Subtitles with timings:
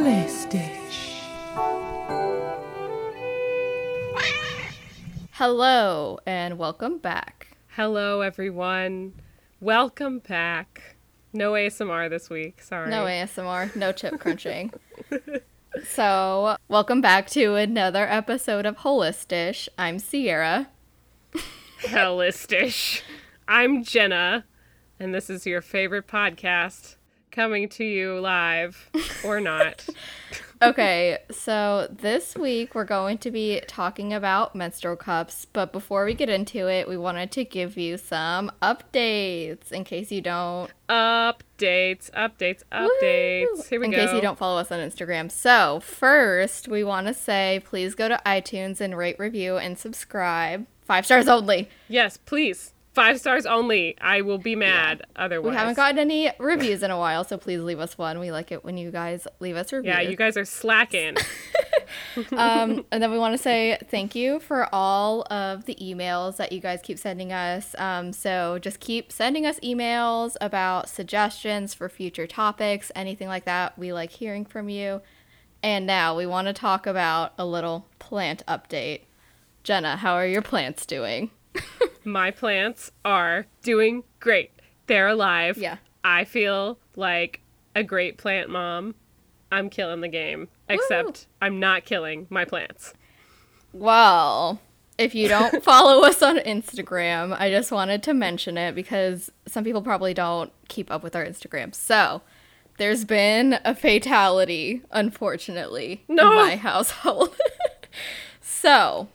[0.00, 1.20] Holistish.
[5.32, 7.48] Hello and welcome back.
[7.68, 9.12] Hello, everyone.
[9.60, 10.96] Welcome back.
[11.34, 12.62] No ASMR this week.
[12.62, 12.88] Sorry.
[12.88, 14.72] No ASMR, no chip crunching.
[15.86, 19.68] so, welcome back to another episode of Holistish.
[19.76, 20.70] I'm Sierra.
[21.82, 23.02] Hellistish.
[23.46, 24.46] I'm Jenna,
[24.98, 26.96] and this is your favorite podcast
[27.30, 28.90] coming to you live
[29.24, 29.86] or not.
[30.62, 36.12] Okay, so this week we're going to be talking about menstrual cups, but before we
[36.12, 42.10] get into it, we wanted to give you some updates in case you don't updates,
[42.10, 43.46] updates, updates.
[43.56, 43.62] Woo!
[43.70, 43.96] Here we in go.
[43.96, 45.30] case you don't follow us on Instagram.
[45.30, 50.66] So, first, we want to say please go to iTunes and rate, review, and subscribe.
[50.82, 51.70] Five stars only.
[51.88, 52.74] Yes, please.
[53.00, 53.96] Five stars only.
[53.98, 55.52] I will be mad otherwise.
[55.52, 58.18] We haven't gotten any reviews in a while, so please leave us one.
[58.18, 59.94] We like it when you guys leave us reviews.
[59.94, 61.16] Yeah, you guys are slacking.
[62.36, 66.52] um, and then we want to say thank you for all of the emails that
[66.52, 67.74] you guys keep sending us.
[67.78, 73.78] Um, so just keep sending us emails about suggestions for future topics, anything like that.
[73.78, 75.00] We like hearing from you.
[75.62, 79.04] And now we want to talk about a little plant update.
[79.64, 81.30] Jenna, how are your plants doing?
[82.04, 84.50] My plants are doing great.
[84.86, 85.56] They're alive.
[85.58, 85.76] Yeah.
[86.02, 87.40] I feel like
[87.74, 88.94] a great plant mom.
[89.52, 90.48] I'm killing the game.
[90.68, 92.94] Except I'm not killing my plants.
[93.72, 94.60] Well,
[94.98, 99.64] if you don't follow us on Instagram, I just wanted to mention it because some
[99.64, 101.74] people probably don't keep up with our Instagram.
[101.74, 102.22] So,
[102.78, 106.30] there's been a fatality, unfortunately, No.
[106.30, 107.36] in my household.
[108.40, 109.08] so,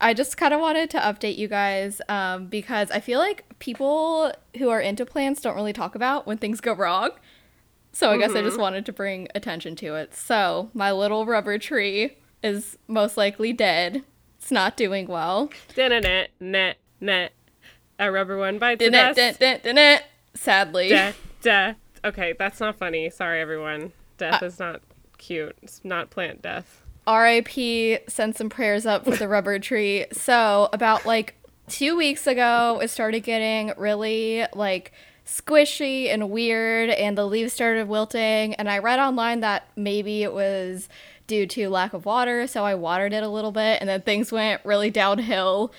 [0.00, 4.32] I just kind of wanted to update you guys um, because I feel like people
[4.56, 7.10] who are into plants don't really talk about when things go wrong.
[7.92, 10.14] So I guess I just wanted to bring attention to it.
[10.14, 14.04] So my little rubber tree is most likely dead.
[14.38, 15.50] It's not doing well.
[16.00, 17.32] Net, net, net.
[17.98, 19.16] A rubber one bites the dust.
[20.34, 20.88] Sadly.
[20.88, 21.76] Death, death.
[22.04, 23.10] Okay, that's not funny.
[23.10, 23.82] Sorry, everyone.
[23.82, 24.80] Uh, Death is not
[25.18, 25.56] cute.
[25.62, 26.82] It's not plant death.
[27.10, 30.06] RIP, send some prayers up for the rubber tree.
[30.12, 31.34] So, about like
[31.68, 34.92] two weeks ago, it started getting really like
[35.26, 38.54] squishy and weird, and the leaves started wilting.
[38.54, 40.88] And I read online that maybe it was
[41.26, 44.32] due to lack of water, so I watered it a little bit, and then things
[44.32, 45.72] went really downhill.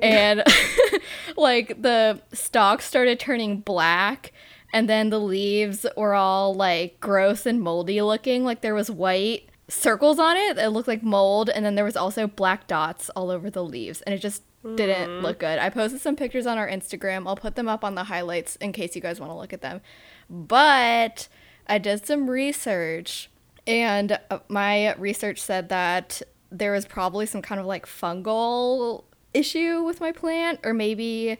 [0.00, 0.44] And
[1.36, 4.32] like the stalks started turning black.
[4.70, 9.47] And then the leaves were all like gross and moldy looking, like there was white
[9.68, 13.30] circles on it that looked like mold and then there was also black dots all
[13.30, 14.42] over the leaves and it just
[14.76, 15.58] didn't look good.
[15.58, 17.26] I posted some pictures on our Instagram.
[17.28, 19.60] I'll put them up on the highlights in case you guys want to look at
[19.60, 19.80] them.
[20.28, 21.28] But
[21.66, 23.30] I did some research
[23.66, 29.82] and uh, my research said that there was probably some kind of like fungal issue
[29.82, 31.38] with my plant or maybe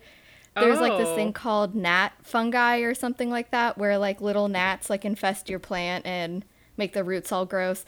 [0.54, 1.14] there's like this Oh.
[1.14, 5.58] thing called gnat fungi or something like that where like little gnats like infest your
[5.58, 6.44] plant and
[6.76, 7.84] make the roots all gross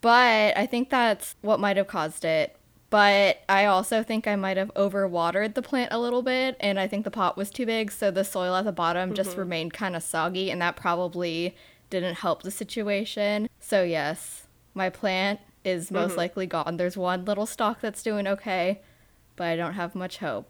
[0.00, 2.56] but i think that's what might have caused it.
[2.88, 6.86] But i also think i might have overwatered the plant a little bit and i
[6.86, 9.40] think the pot was too big so the soil at the bottom just mm-hmm.
[9.40, 11.56] remained kind of soggy and that probably
[11.88, 13.48] didn't help the situation.
[13.58, 16.18] So yes my plant is most mm-hmm.
[16.18, 16.76] likely gone.
[16.76, 18.82] There's one little stalk that's doing okay
[19.34, 20.48] but i don't have much hope.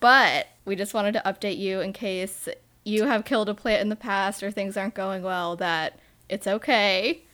[0.00, 2.48] But we just wanted to update you in case
[2.84, 5.98] you have killed a plant in the past or things aren't going well that
[6.28, 7.24] it's okay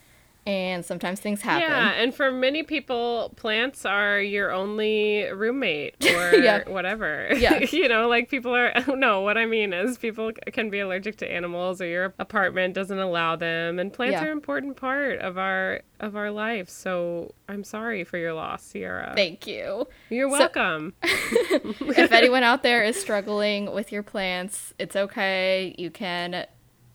[0.49, 1.69] and sometimes things happen.
[1.69, 6.67] Yeah, and for many people, plants are your only roommate or Yeah.
[6.67, 7.27] whatever.
[7.37, 7.59] Yeah.
[7.71, 11.31] you know, like people are, no, what I mean is people can be allergic to
[11.31, 13.77] animals or your apartment doesn't allow them.
[13.77, 14.23] And plants Yeah.
[14.25, 16.69] are an important part of our of our life.
[16.69, 19.11] So I'm sorry for your loss, Sierra.
[19.15, 19.85] Thank you.
[20.09, 20.93] You're welcome.
[21.03, 25.75] if anyone out there is struggling with your plants, it's okay.
[25.77, 26.45] You can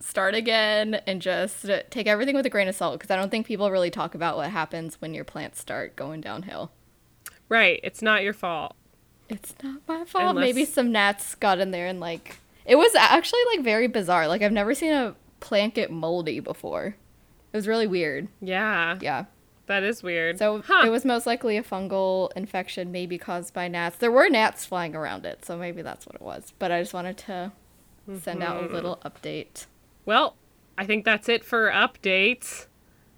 [0.07, 3.47] start again and just take everything with a grain of salt because I don't think
[3.47, 6.71] people really talk about what happens when your plants start going downhill.
[7.49, 7.81] right.
[7.83, 8.75] It's not your fault.
[9.29, 10.37] It's not my fault.
[10.37, 14.29] Maybe some gnats got in there and like it was actually like very bizarre.
[14.29, 16.97] Like I've never seen a plant get moldy before.
[17.53, 18.29] It was really weird.
[18.41, 18.99] Yeah.
[19.01, 19.25] Yeah.
[19.67, 20.39] That is weird.
[20.39, 20.83] So huh.
[20.87, 23.97] it was most likely a fungal infection, maybe caused by gnats.
[23.97, 26.53] There were gnats flying around it, so maybe that's what it was.
[26.59, 27.53] But I just wanted to
[28.21, 28.73] send out Mm-hmm.
[28.73, 29.65] a little update.
[30.05, 30.37] Well,
[30.77, 32.67] I think that's it for updates.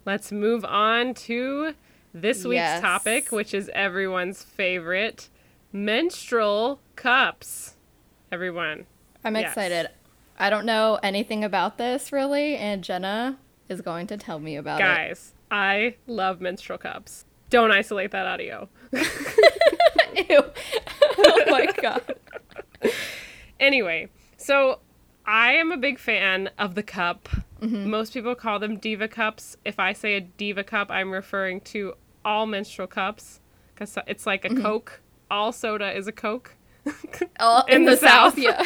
[0.05, 1.73] Let's move on to
[2.13, 2.81] this week's Yes.
[2.81, 5.29] topic, which is everyone's favorite
[5.73, 7.75] menstrual cups.
[8.31, 8.85] Everyone.
[9.23, 9.49] I'm Yes.
[9.51, 9.89] excited.
[10.39, 13.37] I don't know anything about this really, and Jenna
[13.67, 14.83] is going to tell me about it.
[14.83, 17.25] Guys, I love menstrual cups.
[17.49, 18.69] Don't isolate that audio.
[18.93, 19.03] Ew.
[21.17, 22.01] oh my god.
[23.59, 24.79] Anyway, so
[25.27, 27.27] I am a big fan of the cup.
[27.61, 27.89] Mm-hmm.
[27.89, 29.57] Most people call them diva cups.
[29.65, 33.41] If I say a diva cup, I'm referring to all menstrual cups
[33.73, 34.61] because it's like a mm-hmm.
[34.61, 35.01] Coke.
[35.29, 36.55] All soda is a Coke.
[37.39, 38.37] Oh, in, In the, the south, South.
[38.37, 38.63] yeah.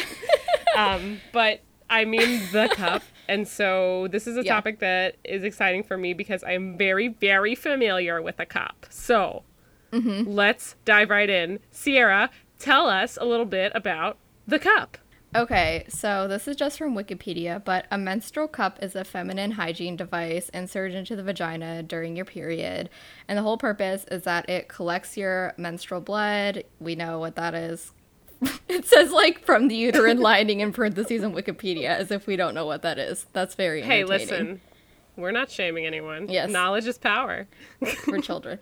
[0.76, 1.60] um, but
[1.90, 3.02] I mean the cup.
[3.28, 4.54] And so this is a Yeah.
[4.54, 8.86] topic that is exciting for me because I'm very, very familiar with a cup.
[8.88, 9.42] So
[9.92, 10.30] mm-hmm.
[10.30, 11.58] let's dive right in.
[11.72, 14.98] Sierra, tell us a little bit about the cup.
[15.34, 19.96] Okay, so this is just from Wikipedia, but a menstrual cup is a feminine hygiene
[19.96, 22.90] device inserted into the vagina during your period.
[23.28, 26.64] And the whole purpose is that it collects your menstrual blood.
[26.80, 27.92] We know what that is.
[28.68, 32.54] it says like from the uterine lining in parentheses on Wikipedia as if we don't
[32.54, 33.26] know what that is.
[33.32, 34.60] That's very Hey, listen,
[35.16, 36.28] we're not shaming anyone.
[36.28, 36.50] Yes.
[36.50, 37.46] Knowledge is power.
[38.04, 38.58] for children.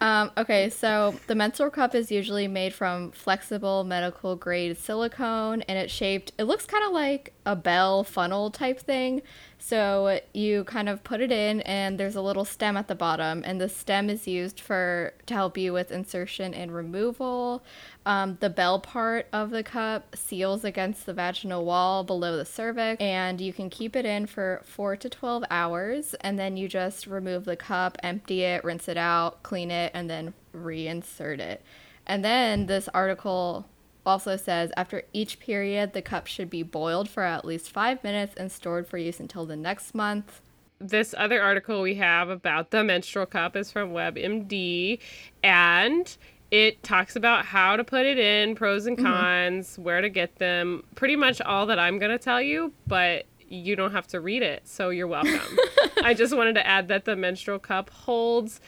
[0.00, 5.78] Um, okay, so the menstrual cup is usually made from flexible medical grade silicone and
[5.78, 9.22] it's shaped, it looks kind of like a bell funnel type thing.
[9.58, 13.42] So you kind of put it in and there's a little stem at the bottom
[13.46, 17.64] and the stem is used for to help you with insertion and removal.
[18.04, 23.00] Um, the bell part of the cup seals against the vaginal wall below the cervix,
[23.00, 26.14] and you can keep it in for 4 to 12 hours.
[26.20, 30.10] And then you just remove the cup, empty it, rinse it out, clean it, and
[30.10, 31.62] then reinsert it.
[32.06, 33.66] And then this article
[34.06, 38.34] also says after each period, the cup should be boiled for at least five minutes
[38.36, 40.40] and stored for use until the next month.
[40.78, 44.98] This other article we have about the menstrual cup is from WebMD,
[45.42, 46.16] and
[46.50, 49.06] it talks about how to put it in, pros and mm-hmm.
[49.06, 50.84] cons, where to get them.
[50.94, 54.42] Pretty much all that I'm going to tell you, but you don't have to read
[54.42, 55.40] it, so you're welcome.
[56.02, 58.60] I just wanted to add that the menstrual cup holds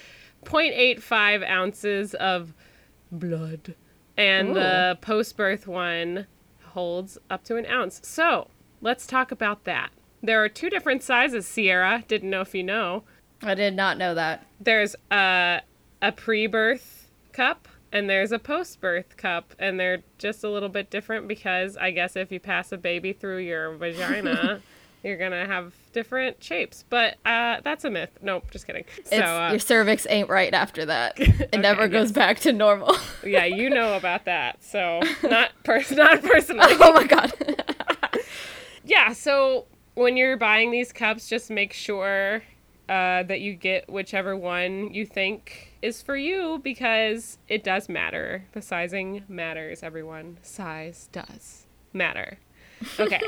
[0.44, 2.54] 0.85 ounces of
[3.10, 3.74] blood,
[4.16, 6.26] and the post birth one
[6.68, 8.00] holds up to an ounce.
[8.02, 8.48] So
[8.80, 9.90] let's talk about that.
[10.22, 12.04] There are two different sizes, Sierra.
[12.08, 13.04] Didn't know if you know.
[13.42, 14.46] I did not know that.
[14.60, 15.60] There's a,
[16.02, 20.68] a pre birth cup and there's a post birth cup, and they're just a little
[20.68, 24.60] bit different because I guess if you pass a baby through your vagina,
[25.06, 26.84] you're gonna have different shapes.
[26.88, 28.10] But uh, that's a myth.
[28.22, 28.84] Nope, just kidding.
[29.04, 31.18] So, uh, your cervix ain't right after that.
[31.52, 32.94] It never Okay, goes back to normal.
[33.24, 34.62] yeah, you know about that.
[34.62, 36.74] So, not, pers- not personally.
[36.80, 37.32] oh my god.
[38.84, 42.42] yeah so when you're buying these cups just make sure
[42.88, 48.44] uh, that you get whichever one you think is for you because it does matter
[48.52, 52.38] the sizing matters everyone size does matter
[53.00, 53.20] okay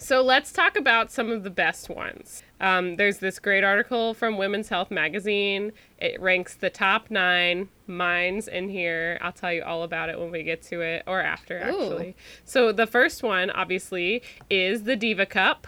[0.00, 2.42] so let's talk about some of the best ones.
[2.60, 5.72] Um, there's this great article from women's health magazine.
[5.98, 9.18] It ranks the top nine mine's in here.
[9.20, 12.16] I'll tell you all about it when we get to it or after actually.
[12.44, 15.66] So the first one obviously is the diva cup.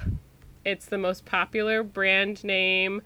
[0.65, 3.03] It's the most popular brand name.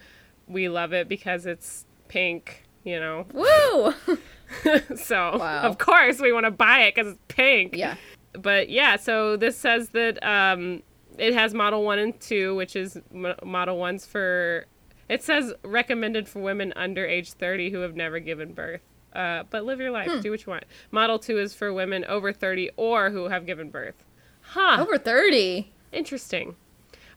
[0.47, 3.27] We love it because it's pink you know.
[3.33, 3.95] Woo!
[4.97, 5.63] so Wow.
[5.63, 7.75] of course we want to buy it because it's pink.
[7.77, 7.97] Yeah.
[8.33, 10.83] but yeah, so this says that um,
[11.19, 14.67] it has Model 1 and 2, which is m- Model 1's for.
[15.09, 18.81] It says recommended for women under age 30 who have never given birth.
[19.13, 20.65] Uh, but live your life, do what you want.
[20.91, 24.05] Model 2 is for women over 30 or who have given birth.
[24.43, 24.79] Huh.
[24.81, 25.73] Over 30.
[25.93, 26.57] Interesting.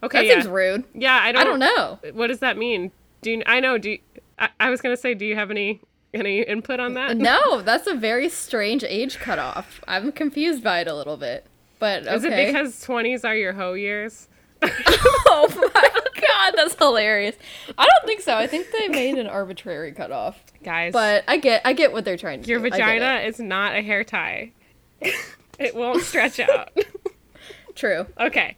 [0.02, 0.34] That Okay, yeah.
[0.36, 0.86] seems rude.
[0.94, 2.00] yeah, I don't, I don't know.
[2.14, 2.92] What does that mean?
[3.22, 3.78] Do you, I know?
[3.78, 4.00] Do you,
[4.38, 5.82] I, I was gonna say, do you have any
[6.14, 7.18] any input on that?
[7.18, 9.82] No, that's a very strange age cutoff.
[9.90, 11.46] I'm confused by it a little bit.
[11.80, 12.16] But okay.
[12.16, 14.28] Is it because 20s are your hoe years?
[14.62, 15.90] oh my
[16.22, 17.36] god, that's hilarious.
[17.78, 18.36] I don't think so.
[18.36, 20.44] I think they made an arbitrary cutoff.
[20.64, 22.70] Guys, But I get I get what they're trying to Your do.
[22.70, 24.52] Vagina is not a hair tie.
[25.60, 26.78] it won't stretch out.
[27.76, 28.06] True.
[28.20, 28.58] okay.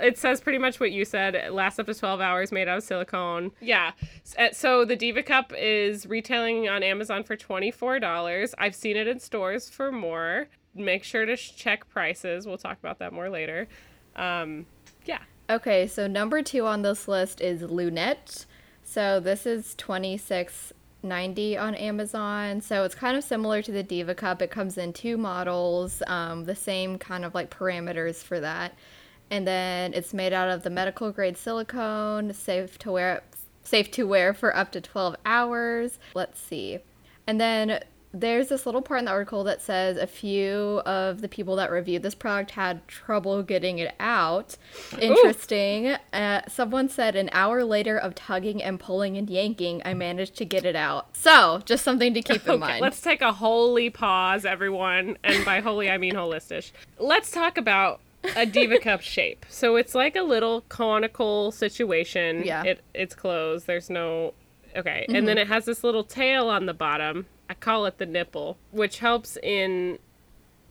[0.00, 1.34] It says pretty much what you said.
[1.34, 3.50] It lasts up to 12 hours, made out of silicone.
[3.60, 3.90] Yeah.
[4.38, 8.54] Uh, So the Diva Cup is retailing on Amazon for $24.
[8.58, 10.46] I've seen it in stores for more.
[10.74, 12.46] Make sure to check prices.
[12.46, 13.68] We'll talk about that more later.
[14.16, 14.66] Um,
[15.04, 15.20] yeah.
[15.48, 18.46] Okay, so number two on this list is Lunette.
[18.82, 22.60] So this is twenty six ninety on Amazon.
[22.60, 24.42] So it's kind of similar to the Diva Cup.
[24.42, 28.76] It comes in two models, um, the same kind of like parameters for that.
[29.30, 33.22] And then it's made out of the medical grade silicone, safe to wear
[33.62, 35.98] safe to wear for up to 12 hours.
[36.14, 36.80] Let's see.
[37.26, 37.82] And then
[38.14, 41.70] there's this little part in the article that says a few of the people that
[41.70, 44.56] reviewed this product had trouble getting it out.
[45.00, 45.88] Interesting.
[46.12, 50.44] Uh, someone said an hour later of tugging and pulling and yanking, I managed to
[50.44, 51.16] get it out.
[51.16, 52.80] So, just something to keep in Okay, mind.
[52.80, 55.18] let's take a holy pause, everyone.
[55.24, 56.70] And by holy, I mean holistic.
[56.98, 58.00] Let's talk about
[58.36, 59.44] a Diva Cup shape.
[59.48, 62.42] So it's like a little conical situation.
[62.44, 62.62] Yeah.
[62.62, 63.66] It, it's closed.
[63.66, 64.34] There's no.
[64.76, 65.04] Okay.
[65.08, 67.26] And then it has this little tail on the bottom.
[67.54, 69.98] I call it the nipple, which helps in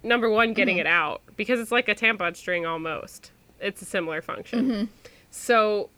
[0.03, 3.31] number one, getting it out because it's like a tampon string almost.
[3.61, 4.89] It's a similar function.
[5.31, 5.89] So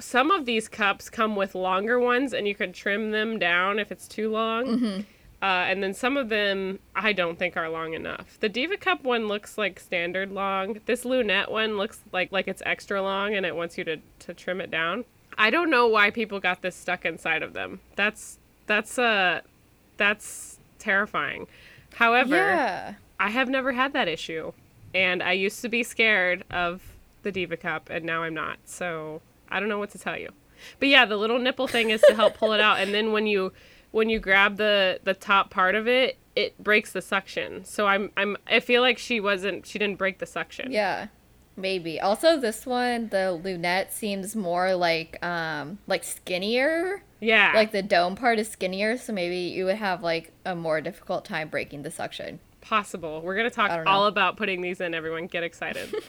[0.00, 3.92] some of these cups come with longer ones and you can trim them down if
[3.92, 4.66] it's too long.
[5.42, 8.38] Uh, and then some of them I don't think are long enough.
[8.40, 10.80] The Diva Cup one looks like standard long.
[10.86, 14.32] This Lunette one looks like like it's extra long and it wants you to, to
[14.32, 15.04] trim it down.
[15.36, 17.80] I don't know why people got this stuck inside of them.
[17.94, 19.42] That's that's uh
[19.96, 21.46] that's terrifying.
[21.94, 22.94] However, yeah.
[23.18, 24.52] I have never had that issue.
[24.94, 26.80] And I used to be scared of
[27.22, 28.58] the Diva Cup, and now I'm not.
[28.64, 30.30] So I don't know what to tell you.
[30.78, 33.26] But yeah, the little nipple thing is to help pull it out, and then when
[33.26, 33.52] you
[33.90, 37.64] when you grab the the top part of it, it breaks the suction.
[37.64, 40.70] So I'm I'm I feel like she wasn't she didn't break the suction.
[40.70, 41.08] Yeah.
[41.56, 42.00] Maybe.
[42.00, 47.02] Also this one, the lunette seems more like um like skinnier.
[47.20, 47.52] Yeah.
[47.54, 51.24] Like the dome part is skinnier, so maybe you would have like a more difficult
[51.24, 52.40] time breaking the suction.
[52.60, 53.20] possible.
[53.22, 53.90] We're gonna talk I don't know.
[53.90, 54.94] all about putting these in.
[54.94, 55.94] Everyone, get excited.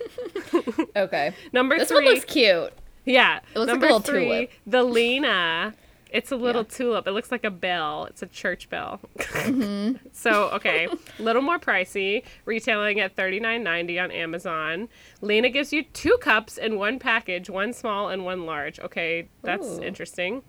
[0.96, 1.34] Okay.
[1.52, 2.06] Number This three.
[2.06, 2.72] one looks cute.
[3.06, 3.40] Yeah.
[3.54, 4.52] It looks like a Number little three, tulip.
[4.66, 5.74] the Lena.
[6.16, 6.76] It's a little Yeah.
[6.78, 7.08] tulip.
[7.08, 8.06] It looks like a bell.
[8.06, 9.02] It's a church bell.
[9.46, 10.08] Mm-hmm.
[10.14, 10.88] so okay,
[11.20, 14.88] a little more pricey, retailing at thirty nine ninety on Amazon.
[15.22, 18.80] Lena gives you two cups in one package, one small and one large.
[18.80, 19.84] Okay, that's Ooh.
[19.84, 20.42] interesting.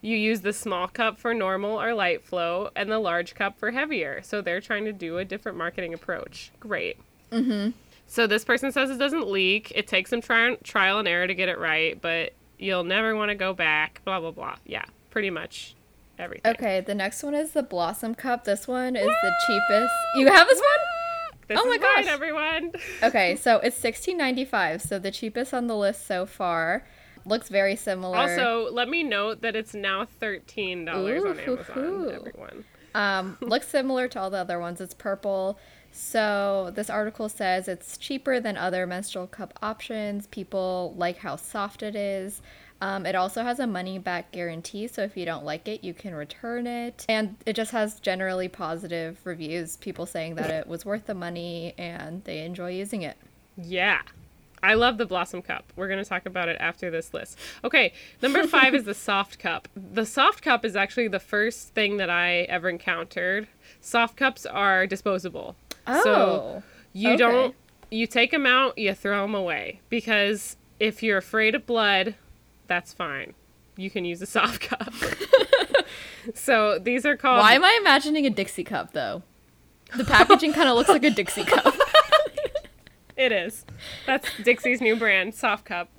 [0.00, 3.72] You use the small cup for normal or light flow, and the large cup for
[3.72, 4.22] heavier.
[4.22, 6.52] So they're trying to do a different marketing approach.
[6.60, 6.96] Great.
[8.06, 9.72] So this person says it doesn't leak.
[9.74, 13.30] It takes some tri- trial and error to get it right, but you'll never want
[13.30, 14.00] to go back.
[14.04, 14.56] Blah blah blah.
[14.64, 15.74] Yeah, pretty much
[16.18, 16.50] everything.
[16.52, 18.44] Okay, the next one is the Blossom Cup.
[18.44, 19.92] This one is the cheapest.
[20.16, 20.86] You have this one?
[21.48, 22.06] This Oh my is mine, gosh.
[22.06, 22.72] everyone.
[23.02, 26.86] Okay, so it's sixteen ninety five, so the cheapest on the list so far.
[27.24, 28.16] Looks very similar.
[28.16, 31.56] Also, let me note that it's now thirteen dollars on Ooh, Amazon.
[31.74, 32.10] hoo, hoo.
[32.10, 32.64] Everyone.
[32.94, 34.80] Um, looks similar to all the other ones.
[34.80, 35.58] It's purple.
[35.92, 40.26] So this article says it's cheaper than other menstrual cup options.
[40.26, 42.40] People like how soft it is.
[42.80, 45.92] Um, it also has a money back guarantee, so if you don't like it, you
[45.94, 47.04] can return it.
[47.08, 51.74] And it just has generally positive reviews, people saying that it was worth the money
[51.76, 53.16] and they enjoy using it.
[53.56, 54.02] Yeah.
[54.62, 55.72] I love the Blossom Cup.
[55.76, 57.38] We're going to talk about it after this list.
[57.62, 57.92] Okay,
[58.22, 59.68] number five is the Soft Cup.
[59.76, 63.46] The Soft Cup is actually the first thing that I ever encountered.
[63.80, 65.54] Soft cups are disposable.
[65.86, 67.16] Oh, So you okay.
[67.18, 67.54] don't,
[67.90, 69.80] you take them out, you throw them away.
[69.88, 72.16] Because if you're afraid of blood,
[72.68, 73.34] that's fine.
[73.76, 74.92] You can use a soft cup.
[76.34, 77.40] so these are called.
[77.40, 79.22] Why am I imagining a Dixie cup though?
[79.96, 81.74] The packaging kind of looks like a Dixie cup.
[83.16, 83.66] It is.
[84.06, 85.90] That's Dixie's new brand, Soft Cup.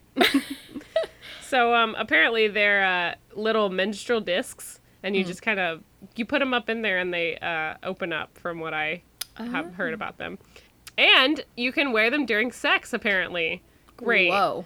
[1.42, 5.84] so um, apparently they're uh, little menstrual discs, and you just kind of
[6.16, 8.38] you put them up in there, and they uh, open up.
[8.38, 9.02] From what I
[9.36, 10.40] have heard about them,
[10.98, 12.94] and you can wear them during sex.
[12.94, 13.64] Apparently,
[13.98, 14.30] great.
[14.30, 14.66] Whoa.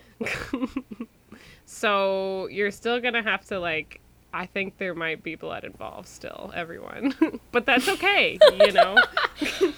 [1.74, 4.00] So you're still gonna have to like.
[4.36, 7.14] I think there might be blood involved still, everyone,
[7.52, 8.98] but that's okay, you know.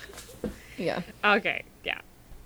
[0.78, 1.02] Yeah.
[1.24, 2.02] Okay, yeah.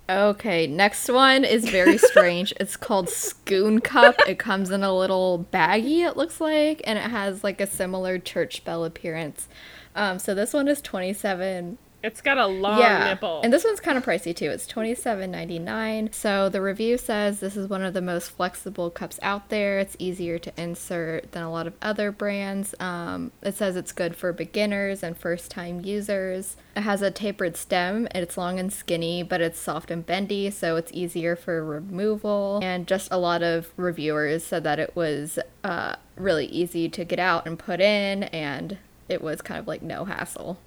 [0.08, 2.52] Okay, next one is very strange.
[2.60, 4.14] it's called Skoon Cup.
[4.28, 8.18] It comes in a little baggie, it looks like, and it has like a similar
[8.20, 9.48] church bell appearance.
[9.96, 11.78] Um, so this one is twenty seven.
[12.02, 13.42] It's got a long yeah, nipple.
[13.42, 14.50] and this one's kind of pricey too.
[14.50, 16.10] It's twenty seven ninety nine.
[16.12, 19.78] So the review says this is one of the most flexible cups out there.
[19.78, 22.74] It's easier to insert than a lot of other brands.
[22.80, 26.56] Um, it says it's good for beginners and first time users.
[26.74, 28.08] It has a tapered stem.
[28.12, 32.60] and It's long and skinny, but it's soft and bendy, so it's easier for removal.
[32.62, 37.18] And just a lot of reviewers said that it was uh, really easy to get
[37.18, 38.78] out and put in, and
[39.08, 40.58] it was kind of like no hassle.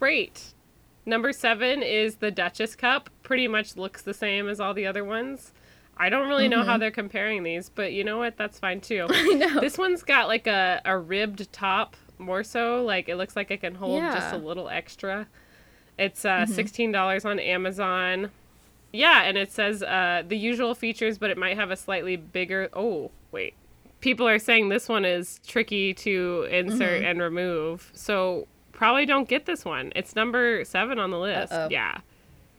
[0.00, 0.52] Great.
[1.06, 3.08] Number seven is the Duchess Cup.
[3.22, 5.52] Pretty much looks the same as all the other ones.
[5.96, 8.36] I don't really know how they're comparing these, but you know what?
[8.36, 9.06] That's fine too.
[9.10, 9.60] I know.
[9.60, 12.84] This one's got like a, a ribbed top more so.
[12.84, 15.26] Like it looks like it can hold just a little extra.
[15.98, 18.30] It's uh, $16 on Amazon.
[18.92, 22.68] Yeah, and it says uh, the usual features, but it might have a slightly bigger.
[22.74, 23.54] Oh, wait.
[24.00, 27.90] People are saying this one is tricky to insert and remove.
[27.94, 28.46] So
[28.76, 29.90] probably don't get this one.
[29.96, 31.52] It's number seven on the list.
[31.52, 31.68] Uh-oh.
[31.70, 31.98] Yeah.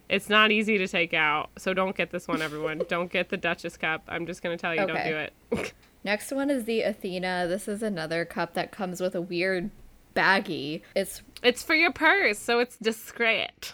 [0.10, 2.82] It's not easy to take out, so don't get this one, everyone.
[2.90, 4.04] don't get the Duchess cup.
[4.08, 5.74] I'm just gonna tell you, don't do it.
[6.04, 7.46] Next one is the Athena.
[7.48, 9.70] This is another cup that comes with a weird
[10.16, 10.82] baggie.
[10.96, 13.74] It's it's for your purse, so it's discreet.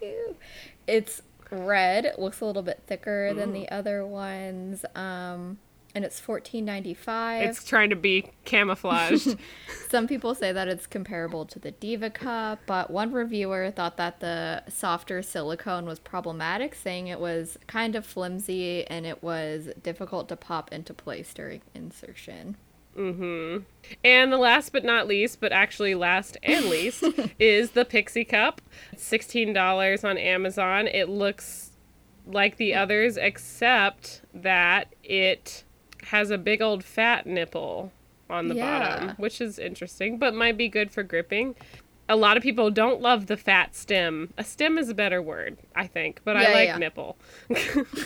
[0.86, 2.12] it's red.
[2.18, 4.84] Looks a little bit thicker than the other ones.
[4.94, 5.58] Um,
[5.98, 7.42] and it's fourteen ninety five.
[7.42, 9.36] It's trying to be camouflaged.
[9.90, 14.20] Some people say that it's comparable to the Diva Cup, but one reviewer thought that
[14.20, 20.28] the softer silicone was problematic, saying it was kind of flimsy and it was difficult
[20.28, 22.56] to pop into place during insertion.
[22.96, 23.62] Mm-hmm.
[24.02, 27.04] and the last but not least, but actually last and least,
[27.40, 28.60] is the Pixie Cup.
[28.96, 30.86] $16 on Amazon.
[30.86, 31.72] It looks
[32.26, 35.64] like the others, except that it
[36.04, 37.92] has a big old fat nipple
[38.30, 38.78] on the Yeah.
[38.88, 41.54] bottom, which is interesting, but might be good for gripping.
[42.10, 44.32] A lot of people don't love the fat stem.
[44.38, 46.78] A stem is a better word, I think, but Yeah, I like yeah.
[46.78, 47.18] nipple.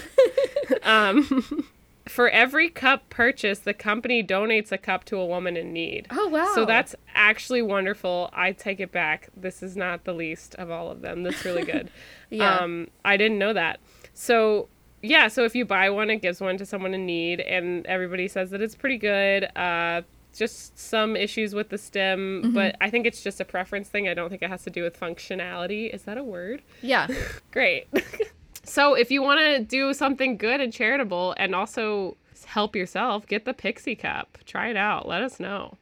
[0.83, 1.65] um,
[2.09, 6.09] for every cup purchased, the company donates a cup to a woman in need.
[6.11, 6.51] Oh, wow.
[6.55, 8.31] So that's actually wonderful.
[8.33, 9.29] I take it back.
[9.37, 11.23] This is not the least of all of them.
[11.23, 11.91] That's really good.
[12.31, 12.61] Yeah.
[12.61, 13.79] Um, I didn't know that.
[14.15, 14.69] So
[15.03, 18.29] yeah, so if you buy one, it gives one to someone in need, and everybody
[18.29, 19.45] says that it's pretty good.
[19.57, 20.03] Uh,
[20.35, 22.55] just some issues with the stem, Mm-hmm.
[22.55, 24.09] but I think it's just a preference thing.
[24.09, 25.93] I don't think it has to do with functionality.
[25.93, 26.63] Is that a word?
[26.81, 27.07] Yeah.
[27.51, 27.87] Great.
[28.65, 32.17] so if you want to do something good and charitable and also
[32.47, 34.39] help yourself, get the Pixie Cup.
[34.47, 35.07] Try it out.
[35.07, 35.77] Let us know.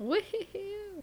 [0.00, 0.20] Woohoo.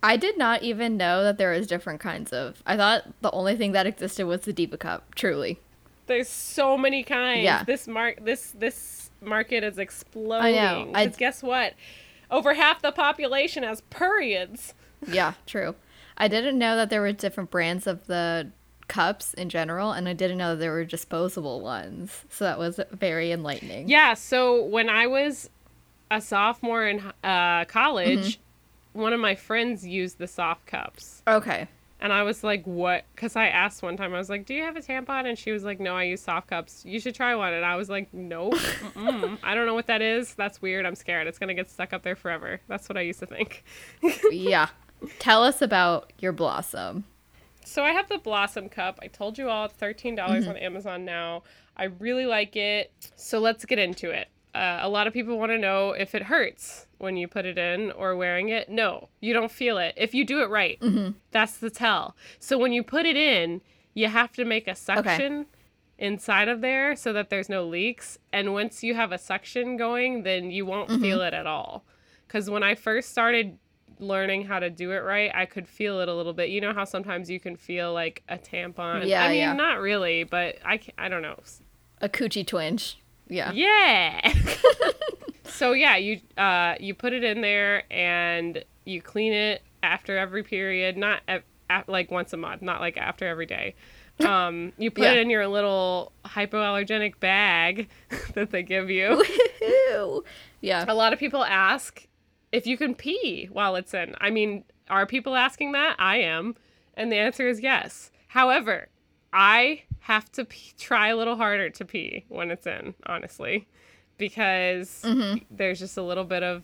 [0.03, 2.61] I did not even know that there was different kinds of.
[2.65, 5.59] I thought the only thing that existed was the Diva Cup, truly.
[6.09, 7.43] There's so many kinds.
[7.43, 7.63] Yeah.
[7.63, 10.57] This mark this this market is exploding.
[10.59, 10.91] I- know.
[10.93, 11.73] 'Cause guess what?
[12.29, 14.73] Over half the population has periods.
[15.07, 15.75] Yeah, true.
[16.17, 18.51] I didn't know that there were different brands of the
[18.89, 22.25] cups in general, and I didn't know there were disposable ones.
[22.29, 23.87] So that was very enlightening.
[23.87, 25.49] Yeah, so when I was
[26.11, 28.39] a sophomore in uh, college,
[28.93, 28.99] Mm-hmm.
[29.01, 31.23] one of my friends used the soft cups.
[31.25, 31.69] Okay.
[32.01, 33.03] And I was like, what?
[33.13, 35.27] Because I asked one time, I was like, do you have a tampon?
[35.27, 36.83] And she was like, no, I use soft cups.
[36.85, 37.53] You should try one.
[37.53, 38.55] And I was like, nope.
[38.95, 40.33] I don't know what that is.
[40.35, 40.85] That's weird.
[40.85, 41.27] I'm scared.
[41.27, 42.61] It's going to get stuck up there forever.
[42.67, 43.65] That's what I used to think.
[44.31, 44.69] yeah.
[45.19, 47.03] Tell us about your blossom.
[47.65, 48.99] So I have the Blossom Cup.
[49.01, 51.43] I told you all it's $13 on Amazon now.
[51.75, 52.91] I really like it.
[53.15, 54.29] So let's get into it.
[54.55, 57.57] Uh, a lot of people want to know if it hurts when you put it
[57.57, 58.69] in or wearing it.
[58.69, 59.95] No, you don't feel it.
[59.97, 61.11] If you do it right, mm-hmm.
[61.31, 62.15] that's the tell.
[62.39, 63.61] So when you put it in,
[63.93, 65.47] you have to make a suction
[65.97, 68.17] inside of there so that there's no leaks.
[68.31, 71.01] And once you have a suction going, then you won't mm-hmm.
[71.01, 71.83] feel it at all.
[72.27, 73.57] Because when I first started
[73.99, 76.49] learning how to do it right, I could feel it a little bit.
[76.49, 79.07] You know how sometimes you can feel like a tampon?
[79.07, 79.53] Yeah, I mean, yeah.
[79.53, 81.39] not really, but I, I don't know.
[82.01, 82.97] A coochie twinge.
[83.29, 83.51] Yeah.
[83.53, 84.33] Yeah.
[85.45, 90.43] so yeah, you uh you put it in there and you clean it after every
[90.43, 93.75] period, not at, at, like once a month, not like after every day.
[94.19, 95.11] Um, you put Yeah.
[95.13, 97.87] it in your little hypoallergenic bag
[98.33, 99.23] that they give you.
[99.61, 100.23] Woohoo.
[100.59, 100.83] Yeah.
[100.89, 102.05] A lot of people ask
[102.51, 104.15] if you can pee while it's in.
[104.19, 105.95] I mean, are people asking that?
[105.99, 106.57] I am.
[106.95, 108.11] And the answer is yes.
[108.27, 108.89] However,
[109.31, 113.67] I have to pee, try a little harder to pee when it's in, honestly,
[114.17, 115.05] because
[115.51, 116.63] there's just a little bit of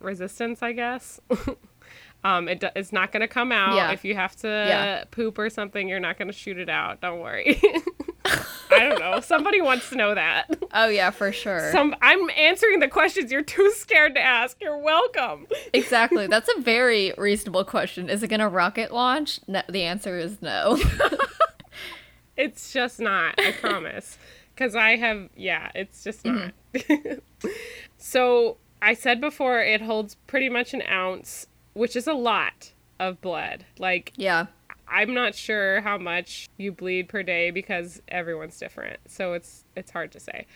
[0.00, 1.20] resistance, I guess.
[2.24, 3.74] um, it, it's not going to come out.
[3.76, 3.92] Yeah.
[3.92, 5.04] If you have to Yeah.
[5.10, 7.00] poop or something, you're not going to shoot it out.
[7.00, 7.60] Don't worry.
[8.72, 9.18] I don't know.
[9.20, 10.46] Somebody wants to know that.
[10.72, 11.72] Oh, yeah, for sure.
[11.72, 14.56] Some I'm answering the questions you're too scared to ask.
[14.60, 15.46] You're welcome.
[15.72, 16.26] exactly.
[16.28, 18.08] That's a very reasonable question.
[18.08, 19.40] Is it going to rocket launch?
[19.48, 20.78] No, the answer is no.
[22.40, 24.18] It's just not, I promise.
[24.56, 26.50] Cuz I have yeah, it's just mm-hmm.
[27.08, 27.20] not.
[27.98, 33.20] so, I said before it holds pretty much an ounce, which is a lot of
[33.20, 33.64] blood.
[33.78, 34.46] Like yeah.
[34.88, 38.98] I'm not sure how much you bleed per day because everyone's different.
[39.06, 40.46] So it's it's hard to say.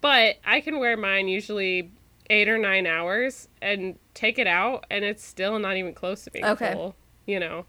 [0.00, 1.90] But I can wear mine usually
[2.28, 6.30] 8 or 9 hours and take it out and it's still not even close to
[6.30, 6.72] being Okay.
[6.72, 7.66] full, you know.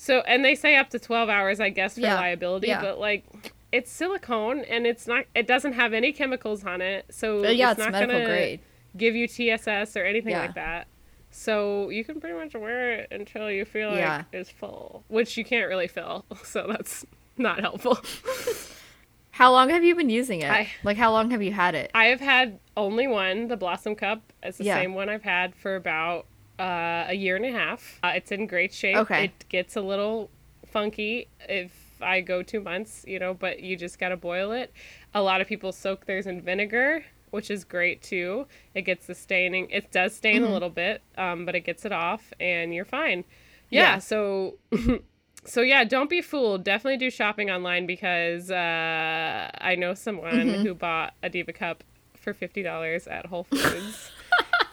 [0.00, 2.80] So and they say up to 12 hours I guess for Yeah, liability, yeah.
[2.80, 3.24] but like
[3.72, 7.06] it's silicone and it's not it doesn't have any chemicals on it.
[7.10, 8.60] So Uh, yeah, it's, it's not medical gonna grade.
[8.96, 10.42] give you TSS or anything Yeah.
[10.42, 10.86] like that.
[11.30, 14.22] So you can pretty much wear it until you feel like Yeah.
[14.32, 16.24] it's full, which you can't really fill.
[16.44, 17.04] So that's
[17.36, 17.98] not helpful.
[19.32, 20.50] How long have you been using it?
[20.50, 21.90] I- like, how long have you had it?
[21.94, 24.32] I have had only one, the Blossom Cup.
[24.42, 24.76] It's the Yeah.
[24.76, 26.26] same one I've had for about
[26.58, 27.98] uh, a year and a half.
[28.02, 28.96] Uh, it's in great shape.
[28.96, 29.24] Okay.
[29.24, 30.30] It gets a little
[30.66, 34.72] funky if I go two months, you know, but you just got to boil it.
[35.14, 38.46] A lot of people soak theirs in vinegar, which is great too.
[38.74, 39.68] It gets the staining.
[39.70, 40.50] It does stain Mm-hmm.
[40.50, 43.24] a little bit, um, but it gets it off and you're fine.
[43.70, 43.94] Yeah.
[43.94, 43.98] Yeah.
[43.98, 44.54] So.
[45.44, 46.62] So yeah, don't be fooled.
[46.64, 50.62] Definitely do shopping online because uh, I know someone Mm-hmm.
[50.62, 54.10] who bought a Diva cup for fifty dollars at Whole Foods.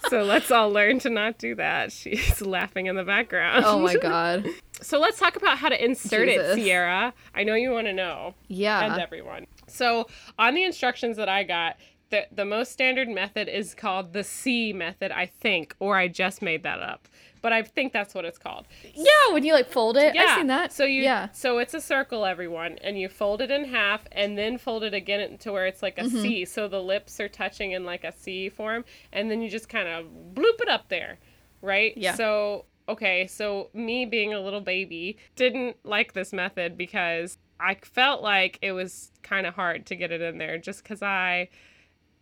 [0.10, 1.92] So let's all learn to not do that.
[1.92, 3.64] She's laughing in the background.
[3.66, 4.46] Oh my god.
[4.82, 7.14] So let's talk about how to insert it, Sierra.
[7.34, 8.92] I know you want to know, Yeah.
[8.94, 9.48] and everyone.
[9.68, 11.78] So on the instructions that I got,
[12.12, 16.42] the the most standard method is called the C method, I think, or I just
[16.42, 17.08] made that up,
[17.46, 18.66] but I think that's what it's called.
[18.96, 20.16] Yeah, when you like fold it.
[20.16, 20.24] Yeah.
[20.24, 20.74] I've seen that.
[20.74, 21.30] So you Yeah.
[21.32, 24.96] so it's a circle, everyone, and you fold it in half and then fold it
[24.96, 26.42] again to where it's like a C.
[26.42, 26.46] Mm-hmm.
[26.52, 29.88] So the lips are touching in like a C form, and then you just kind
[29.88, 31.20] of bloop it up there,
[31.62, 31.96] right?
[31.96, 32.16] Yeah.
[32.16, 38.24] So okay, so me being a little baby didn't like this method because I felt
[38.24, 41.50] like it was kind of hard to get it in there, just because I.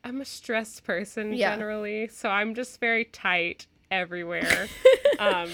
[0.06, 1.52] I'm a stressed person Yeah.
[1.56, 4.68] generally, so I'm just very tight everywhere.
[5.20, 5.50] um,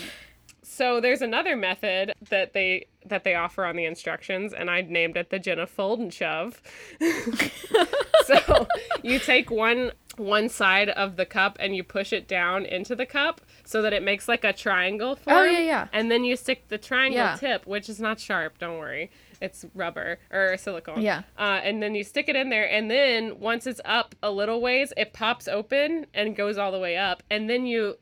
[0.63, 5.17] so there's another method that they that they offer on the instructions, and I named
[5.17, 6.62] it the Jenna fold and shove.
[8.25, 8.67] so
[9.04, 13.06] you take one one side of the cup and you push it down into the
[13.06, 15.38] cup so that it makes like a triangle form.
[15.38, 15.88] Oh, yeah, yeah.
[15.93, 17.36] And then you stick the triangle Yeah.
[17.38, 18.58] tip, which is not sharp.
[18.58, 21.02] Don't worry, it's rubber or silicone.
[21.02, 21.23] Yeah.
[21.38, 24.62] Uh, and then you stick it in there, and then once it's up a little
[24.62, 27.95] ways, it pops open and goes all the way up, and then you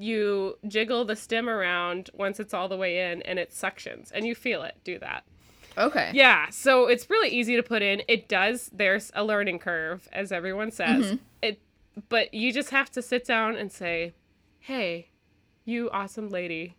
[0.00, 4.26] you jiggle the stem around once it's all the way in, and it suctions, and
[4.26, 5.24] you feel it do that.
[5.76, 6.10] Okay.
[6.14, 8.02] Yeah, so it's really easy to put in.
[8.08, 8.70] It does.
[8.72, 11.04] There's a learning curve, as everyone says.
[11.04, 11.16] Mm-hmm.
[11.42, 11.60] It,
[12.08, 14.14] but you just have to sit down and say,
[14.58, 15.08] "Hey,
[15.66, 16.76] you awesome lady,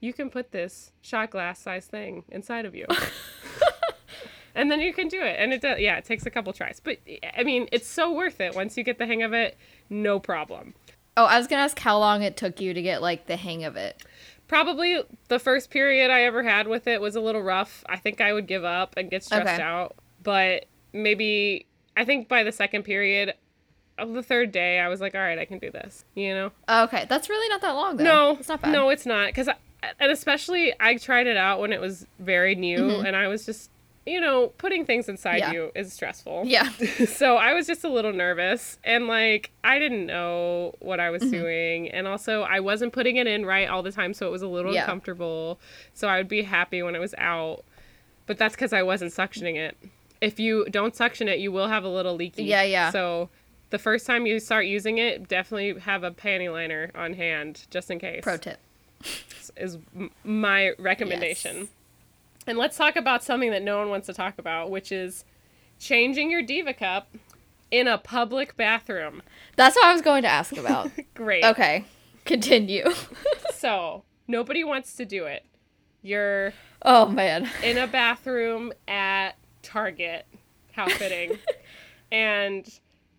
[0.00, 2.86] you can put this shot glass size thing inside of you."
[4.54, 5.36] and then you can do it.
[5.38, 5.80] And it does.
[5.80, 6.98] Yeah, it takes a couple tries, but
[7.34, 9.56] I mean, it's so worth it once you get the hang of it.
[9.88, 10.74] No problem.
[11.18, 13.64] Oh, I was gonna ask how long it took you to get like the hang
[13.64, 14.00] of it.
[14.46, 17.82] Probably the first period I ever had with it was a little rough.
[17.88, 19.60] I think I would give up and get stressed Okay.
[19.60, 19.96] out.
[20.22, 23.34] But maybe I think by the second period
[23.98, 26.04] of the third day, I was like, all right, I can do this.
[26.14, 26.52] You know?
[26.68, 28.04] Okay, that's really not that long though.
[28.04, 28.70] No, it's not bad.
[28.72, 29.26] no, it's not.
[29.26, 29.48] Because
[29.82, 33.06] and especially I tried it out when it was very new, mm-hmm.
[33.06, 33.70] and I was just,
[34.06, 35.38] you know, putting things inside.
[35.38, 35.52] Yeah.
[35.52, 36.44] you is stressful.
[36.46, 36.68] Yeah.
[37.06, 41.22] so I was just a little nervous and like I didn't know what I was
[41.22, 41.30] Mm-hmm.
[41.32, 44.42] doing and also I wasn't putting it in right all the time so it was
[44.42, 44.82] a little Yeah.
[44.82, 45.60] uncomfortable.
[45.92, 47.64] So I would be happy when it was out.
[48.26, 49.76] But that's cuz I wasn't suctioning it.
[50.20, 52.44] If you don't suction it, you will have a little leaky.
[52.44, 52.90] Yeah, yeah.
[52.90, 53.28] So
[53.70, 57.90] the first time you start using it, definitely have a panty liner on hand just
[57.90, 58.22] in case.
[58.22, 58.58] Pro tip.
[59.56, 59.78] is
[60.24, 61.56] my recommendation.
[61.58, 61.68] Yes.
[62.48, 65.26] And let's talk about something that no one wants to talk about, which is
[65.78, 67.14] changing your Diva cup
[67.70, 69.22] in a public bathroom.
[69.56, 70.90] That's what I was going to ask about.
[71.14, 71.44] Great.
[71.44, 71.84] okay,
[72.24, 72.84] continue.
[73.54, 75.44] So, nobody wants to do it.
[76.00, 77.50] You're oh man.
[77.64, 79.32] in a bathroom at
[79.62, 80.26] Target.
[80.70, 81.38] How fitting.
[82.12, 82.68] and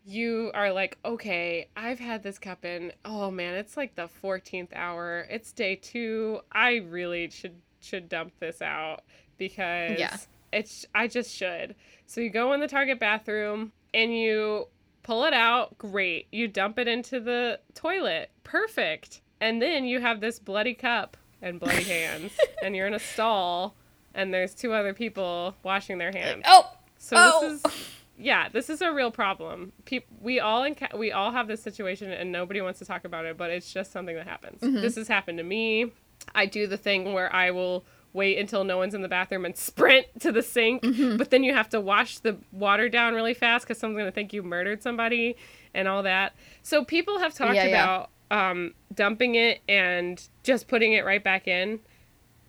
[0.06, 2.94] you are like, okay, I've had this cup in.
[3.04, 5.28] Oh man, it's like the 14th hour.
[5.30, 6.40] It's day 2.
[6.54, 9.02] I really should should dump this out
[9.38, 10.18] because Yeah.
[10.52, 11.76] it's I just should.
[12.06, 14.68] So you go in the Target bathroom and you
[15.04, 15.78] pull it out.
[15.78, 16.28] Great.
[16.32, 18.30] You dump it into the toilet.
[18.44, 19.22] Perfect.
[19.42, 23.76] And then you have this bloody cup and bloody hands and you're in a stall
[24.14, 26.44] and there's two other people washing their hands.
[26.46, 26.72] Oh.
[26.98, 27.50] So Oh.
[27.50, 27.86] this is
[28.22, 29.72] yeah, this is a real problem.
[29.86, 33.24] Peop- we all enca- we all have this situation and nobody wants to talk about
[33.24, 34.60] it, but it's just something that happens.
[34.62, 34.82] Mm-hmm.
[34.82, 35.94] This has happened to me.
[36.36, 39.56] I do the thing where I will wait until no one's in the bathroom and
[39.70, 41.18] sprint to the sink, Mm-hmm.
[41.18, 44.16] but then you have to wash the water down really fast cuz someone's going to
[44.16, 45.36] think you murdered somebody
[45.74, 46.34] and all that.
[46.64, 47.84] So people have talked Yeah, yeah.
[47.84, 51.80] about um, dumping it and just putting it right back in.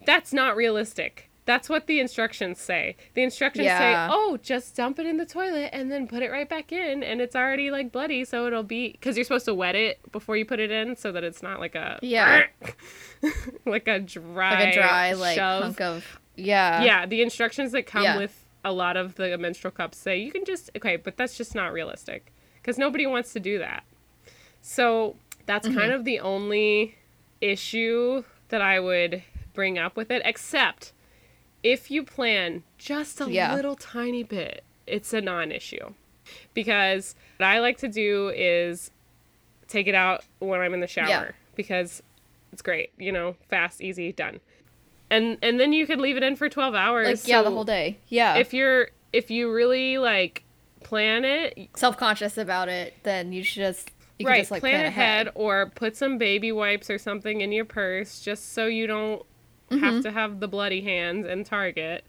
[0.04, 1.29] That's not realistic.
[1.50, 2.94] That's what the instructions say.
[3.14, 3.78] The instructions Yeah.
[4.06, 7.02] say, "Oh, just dump it in the toilet and then put it right back in,
[7.02, 10.36] and it's already like bloody, so it'll be because you're supposed to wet it before
[10.36, 12.44] you put it in, so that it's not like a Yeah.
[13.66, 15.62] like a dry Like a dry like shove.
[15.64, 16.84] hunk of yeah.
[16.84, 18.16] yeah, the instructions that come Yeah.
[18.18, 21.54] with a lot of the menstrual cups say you can just okay, but that's just
[21.54, 22.32] not realistic
[22.62, 23.82] because nobody wants to do that.
[24.62, 25.78] So that's Mm-hmm.
[25.78, 26.94] kind of the only
[27.40, 30.92] issue that I would bring up with it, except
[31.62, 33.54] if you plan just a Yeah.
[33.54, 35.94] little tiny bit, it's a non issue.
[36.54, 38.90] Because what I like to do is
[39.68, 41.08] take it out when I'm in the shower.
[41.08, 41.30] Yeah.
[41.54, 42.02] Because
[42.52, 42.90] It's great.
[42.98, 44.40] You know, fast, easy, done.
[45.08, 47.06] And and then you can leave it in for 12 hours.
[47.06, 47.98] Like yeah, the whole day.
[48.08, 48.36] Yeah.
[48.38, 50.42] If you're if you really like
[50.82, 54.60] plan it, self conscious about it, then you should just you can right, just like
[54.60, 58.86] plan, ahead, or put some baby wipes or something in your purse just so you
[58.88, 59.24] don't
[59.70, 59.84] Mm-hmm.
[59.84, 62.04] have to have the bloody hands and Target.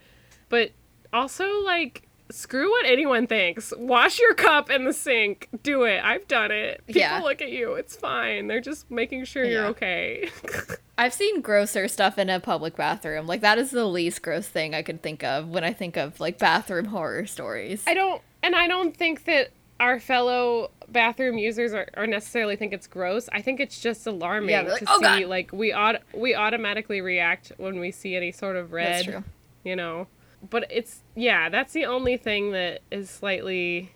[0.50, 0.72] But
[1.14, 3.74] also like screw what anyone thinks.
[3.78, 5.50] Wash your cup in the sink.
[5.64, 6.02] Do it.
[6.04, 6.82] I've done it.
[6.88, 7.20] People Yeah.
[7.22, 7.74] look at you.
[7.74, 8.48] It's fine.
[8.48, 10.30] They're just making sure you're okay.
[10.98, 13.28] I've seen grosser stuff in a public bathroom.
[13.28, 16.20] Like that is the least gross thing I could think of when I think of
[16.20, 17.84] like bathroom horror stories.
[17.88, 19.50] I don't, and I don't think that
[19.82, 23.28] our fellow bathroom users are, are necessarily think it's gross.
[23.34, 26.36] I think it's just alarming Yeah, like, to "Oh, see God." like we aut- we
[26.36, 28.94] automatically react when we see any sort of red.
[28.94, 29.24] That's true.
[29.64, 30.08] You know,
[30.50, 33.92] but it's yeah, that's the only thing that is slightly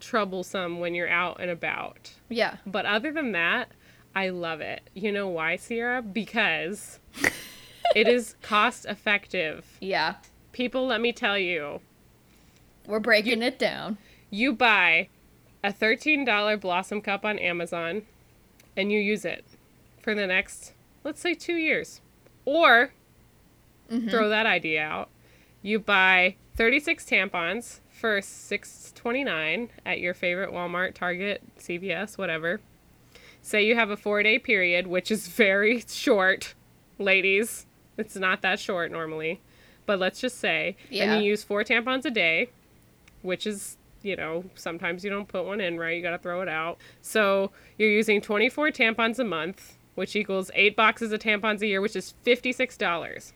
[0.00, 2.12] troublesome when you're out and about.
[2.28, 2.56] Yeah.
[2.66, 3.68] But other than that,
[4.14, 4.82] I love it.
[4.94, 6.02] You know why, Sierra?
[6.02, 6.98] Because
[7.94, 9.64] it is cost effective.
[9.80, 10.16] Yeah.
[10.52, 11.80] People, let me tell you,
[12.86, 13.98] We're breaking it down.
[14.32, 15.08] You buy
[15.62, 18.02] a $13 Blossom cup on Amazon
[18.76, 19.44] and you use it
[20.00, 20.72] for the next,
[21.04, 22.00] let's say, two years.
[22.44, 22.92] Or
[23.90, 24.08] mm-hmm.
[24.08, 25.10] throw that idea out.
[25.60, 32.60] You buy 36 tampons for $6.29 at your favorite Walmart, Target, CVS, whatever.
[33.42, 36.54] Say you have a four day period, which is very short,
[36.98, 37.66] ladies.
[37.98, 39.40] It's not that short normally.
[39.84, 41.12] But let's just say, Yeah.
[41.12, 42.48] and you use four tampons a day,
[43.20, 46.48] which is, you know, sometimes you don't put one in right, you gotta throw it
[46.48, 46.78] out.
[47.00, 51.80] So you're using 24 tampons a month, which equals eight boxes of tampons a year,
[51.80, 52.76] which is 56.
[52.76, 53.32] dollars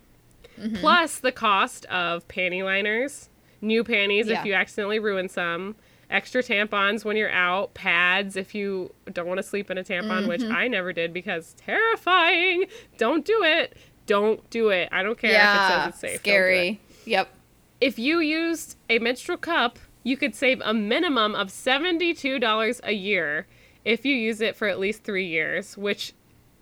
[0.58, 0.76] Mm-hmm.
[0.76, 3.28] Plus the cost of panty liners,
[3.60, 4.40] new panties Yeah.
[4.40, 5.76] if you accidentally ruin some,
[6.08, 10.26] extra tampons when you're out, pads if you don't want to sleep in a tampon,
[10.26, 10.54] which Mm-hmm.
[10.56, 12.64] I never did because terrifying.
[12.96, 13.76] Don't do it.
[14.06, 14.88] Don't do it.
[14.92, 15.68] I don't care if it yeah.
[15.84, 16.10] says it's safe.
[16.22, 16.80] Don't do Scary.
[17.04, 17.28] Yep.
[17.82, 23.44] if you used a menstrual cup, you could save a minimum of $72 a year
[23.84, 26.12] if you use it for at least three years, which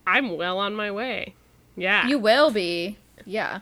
[0.07, 1.35] I'm well on my way.
[1.77, 2.07] Yeah.
[2.07, 2.97] You will be.
[3.27, 3.61] Yeah.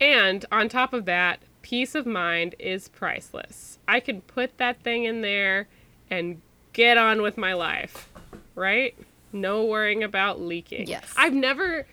[0.00, 3.78] and on top of that, peace of mind is priceless.
[3.86, 5.68] I can put that thing in there
[6.10, 6.40] and
[6.72, 8.08] get on with my life,
[8.56, 8.96] right?
[9.32, 10.88] No worrying about leaking.
[10.88, 11.14] Yes.
[11.16, 11.86] I've never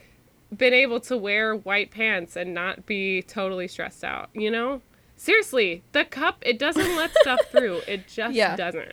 [0.55, 4.81] been able to wear white pants and not be totally stressed out, you know?
[5.25, 7.81] Seriously, the cup, it doesn't let stuff through.
[7.87, 8.55] It just Yeah.
[8.55, 8.91] doesn't.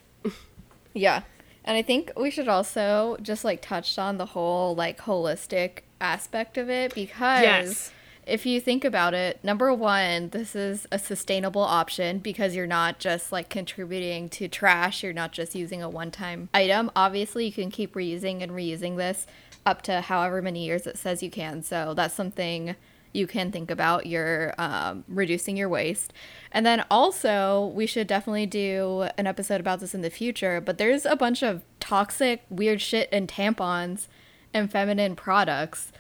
[0.95, 1.23] Yeah.
[1.65, 6.57] And I think we should also just like touch on the whole like holistic aspect
[6.57, 7.93] of it because Yes.
[8.27, 12.99] if you think about it, number one, this is a sustainable option because you're not
[12.99, 15.03] just like contributing to trash.
[15.03, 16.91] You're not just using a one time item.
[16.97, 19.27] Obviously, you can keep reusing and reusing this
[19.67, 21.63] up to however many years it says you can.
[21.63, 22.75] So that's something
[23.13, 24.07] you can think about.
[24.07, 26.13] You're um, reducing your waste.
[26.51, 30.61] And then also, we should definitely do an episode about this in the future.
[30.61, 34.09] But there's a bunch of toxic, weird shit in tampons
[34.55, 35.93] and feminine products.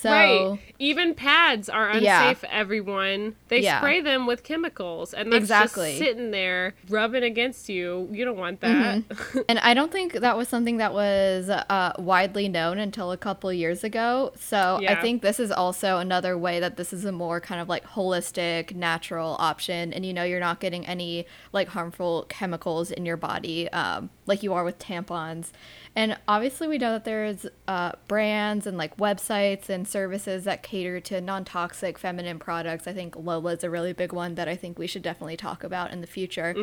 [0.00, 0.58] So, right.
[0.78, 2.48] Even pads are unsafe, Yeah.
[2.52, 3.34] everyone.
[3.48, 3.78] They Yeah.
[3.80, 5.88] spray them with chemicals, and that's Exactly.
[5.90, 8.08] just sitting there rubbing against you.
[8.12, 9.02] You don't want that.
[9.48, 13.52] And I don't think that was something that was uh, widely known until a couple
[13.52, 14.32] years ago.
[14.38, 17.68] So I think this is also another way that this is a more kind of
[17.68, 19.92] like holistic, natural option.
[19.92, 24.42] And you know, you're not getting any like harmful chemicals in your body um, like
[24.42, 25.50] you are with tampons.
[25.98, 31.00] And obviously, we know that there's uh, brands and like websites and services that cater
[31.00, 32.86] to non toxic feminine products.
[32.86, 35.90] I think Lola's a really big one that I think we should definitely talk about
[35.90, 36.54] in the future.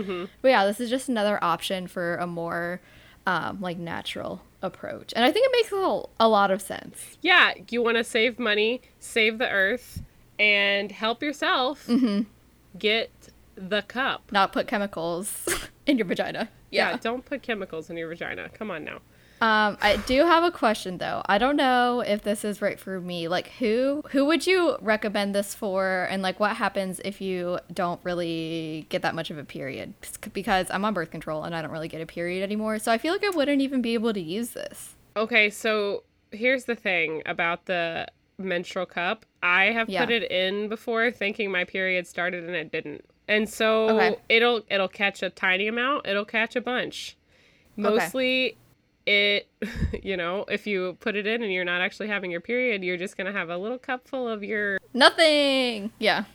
[0.41, 2.79] But yeah, this is just another option for a more
[3.27, 5.11] um, like natural approach.
[5.13, 7.17] And I think it makes a, a lot of sense.
[7.21, 10.01] yeah, you want to save money, save the earth,
[10.39, 11.87] and help yourself.
[11.87, 12.21] Mm-hmm.
[12.79, 13.11] Get
[13.55, 14.31] the cup.
[14.31, 15.45] Not put chemicals
[15.85, 16.47] in your vagina.
[16.71, 16.91] Yeah.
[16.91, 16.97] Yeah.
[17.01, 18.47] don't put chemicals in your vagina.
[18.47, 19.01] Come on now.
[19.41, 21.21] Um, I do have a question though.
[21.25, 23.27] I don't know if this is right for me.
[23.27, 26.07] Like, who who would you recommend this for?
[26.09, 29.93] And like, what happens if you don't really get that much of a period?
[30.33, 32.79] Because I'm on birth control and I don't really get a period anymore.
[32.79, 34.95] So I feel like I wouldn't even be able to use this.
[35.17, 39.25] Okay, so here's the thing about the menstrual cup.
[39.43, 40.05] I have Yeah.
[40.05, 43.05] put it in before thinking my period started and it didn't.
[43.27, 44.15] And so Okay.
[44.29, 47.17] it'll it'll catch a tiny amount, it'll catch a bunch.
[47.77, 48.55] Mostly
[49.05, 49.47] it
[50.03, 52.97] you know, if you put it in and you're not actually having your period, you're
[52.97, 55.91] just going to have a little cup full of your Nothing.
[55.99, 56.25] Yeah.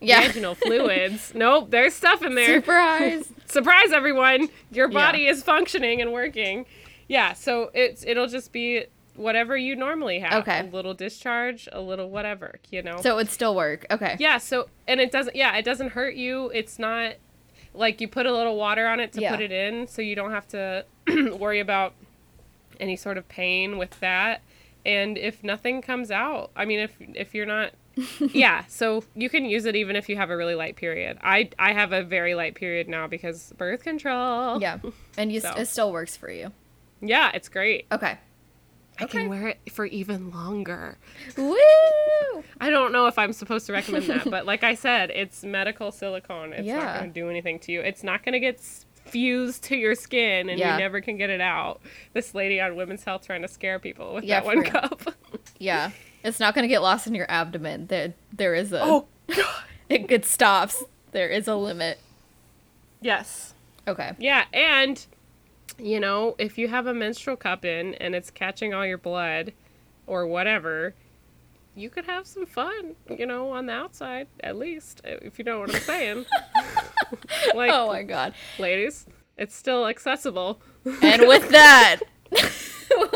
[0.00, 0.20] Yeah.
[0.20, 1.32] vaginal fluids.
[1.34, 2.60] Nope, there's stuff in there.
[2.60, 3.32] Surprise.
[3.46, 4.94] surprise everyone your Yeah.
[4.94, 6.66] body is functioning and working
[7.08, 10.42] yeah so it's it'll just be whatever you normally have.
[10.42, 10.60] Okay.
[10.60, 13.00] A little discharge, a little whatever, you know.
[13.00, 13.86] So it would still work.
[13.90, 14.14] Okay.
[14.18, 16.50] yeah, so and it doesn't yeah, it doesn't hurt you.
[16.50, 17.14] It's not
[17.74, 19.30] like you put a little water on it to Yeah.
[19.30, 20.84] put it in so you don't have to
[21.38, 21.94] worry about
[22.80, 24.42] any sort of pain with that.
[24.84, 27.72] And if nothing comes out, I mean if if you're not
[28.32, 31.18] yeah, so you can use it even if you have a really light period.
[31.22, 34.60] I I have a very light period now because birth control.
[34.60, 34.78] Yeah.
[35.16, 35.52] And you So.
[35.56, 36.52] it still works for you.
[37.00, 37.86] Yeah, it's great.
[37.90, 38.18] Okay.
[38.98, 39.18] I Okay.
[39.20, 40.96] can wear it for even longer.
[41.36, 41.54] Woo!
[42.60, 45.92] I don't know if I'm supposed to recommend that, but like I said, it's medical
[45.92, 46.54] silicone.
[46.54, 46.76] It's Yeah.
[46.82, 47.80] not going to do anything to you.
[47.82, 50.74] It's not going to get s- fused to your skin and Yeah.
[50.74, 51.80] you never can get it out.
[52.12, 55.02] This lady on Women's Health trying to scare people with Yeah, that one cup.
[55.58, 55.90] Yeah.
[56.24, 57.86] It's not gonna get lost in your abdomen.
[57.86, 59.44] There there is a oh, God.
[59.88, 60.84] it, it stops.
[61.12, 61.98] There is a limit.
[63.00, 63.54] Yes.
[63.88, 64.12] Okay.
[64.18, 65.04] Yeah, and
[65.78, 69.52] you know, if you have a menstrual cup in and it's catching all your blood
[70.06, 70.94] or whatever,
[71.76, 75.60] you could have some fun, you know, on the outside at least, if you know
[75.60, 76.24] what I'm saying.
[77.54, 78.34] like Oh my god.
[78.58, 80.60] ladies, it's still accessible.
[81.02, 82.00] And with that,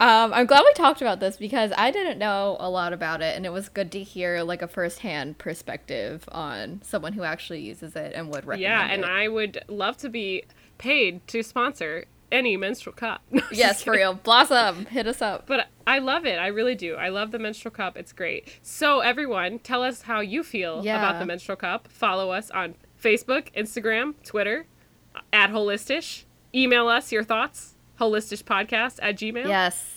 [0.00, 3.36] um, I'm glad we talked about this because I didn't know a lot about it,
[3.36, 7.94] and it was good to hear like a firsthand perspective on someone who actually uses
[7.96, 8.62] it and would recommend it.
[8.62, 9.08] Yeah, and it.
[9.10, 10.44] I would love to be
[10.78, 13.22] paid to sponsor any menstrual cup.
[13.30, 15.46] No, yes, for real, Blossom, hit us up.
[15.46, 16.38] But I love it.
[16.38, 16.94] I really do.
[16.96, 17.96] I love the menstrual cup.
[17.96, 18.58] It's great.
[18.62, 20.96] So everyone, tell us how you feel Yeah.
[20.98, 21.88] about the menstrual cup.
[21.88, 24.66] Follow us on Facebook, Instagram, Twitter,
[25.14, 26.24] uh, at Holistish.
[26.54, 29.46] Email us your thoughts, holistishpodcast at gmail.
[29.48, 29.94] Yes,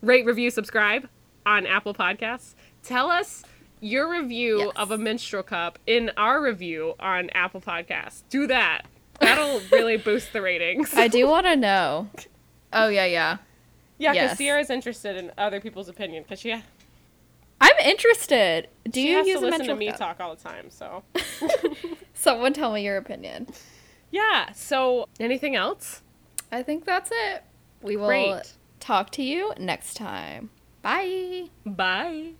[0.00, 1.08] Rate, review, subscribe
[1.46, 2.54] on Apple Podcasts.
[2.82, 3.44] Tell us
[3.80, 4.72] your review Yes.
[4.76, 8.22] of a menstrual cup in our review on Apple Podcasts.
[8.30, 8.82] Do that.
[9.22, 10.94] That'll really boost the ratings.
[10.94, 12.08] I do want to know.
[12.72, 13.36] Oh yeah, yeah.
[13.98, 14.38] yeah, because yes.
[14.38, 18.68] Sierra's interested in other people's opinion because she, I'm interested.
[18.90, 19.98] Do she you has use to a listen to me cup?
[19.98, 20.70] talk all the time.
[20.70, 21.02] So
[22.14, 23.46] Someone tell me your opinion.
[24.10, 24.52] yeah.
[24.52, 26.02] So anything else?
[26.50, 27.44] I think that's it.
[27.82, 28.52] We will Great.
[28.80, 30.50] talk to you next time.
[30.82, 31.48] Bye.
[31.64, 32.32] Bye.